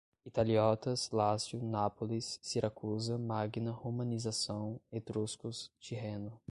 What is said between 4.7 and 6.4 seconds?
etruscos, Tirreno